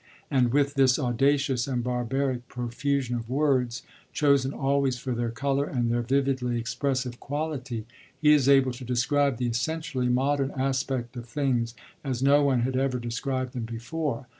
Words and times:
And 0.31 0.51
with 0.51 0.73
this 0.73 0.97
audacious 0.97 1.67
and 1.67 1.83
barbaric 1.83 2.47
profusion 2.47 3.15
of 3.15 3.29
words 3.29 3.83
chosen 4.11 4.51
always 4.51 4.97
for 4.97 5.11
their 5.13 5.29
colour 5.29 5.65
and 5.65 5.91
their 5.91 6.01
vividly 6.01 6.57
expressive 6.57 7.19
quality 7.19 7.85
he 8.19 8.33
is 8.33 8.49
able 8.49 8.71
to 8.71 8.83
describe 8.83 9.37
the 9.37 9.45
essentially 9.45 10.09
modern 10.09 10.49
aspects 10.57 11.15
of 11.17 11.27
things 11.29 11.75
as 12.03 12.23
no 12.23 12.41
one 12.43 12.61
had 12.61 12.75
ever 12.75 12.97
described 12.97 13.53
them 13.53 13.65
before. 13.65 14.27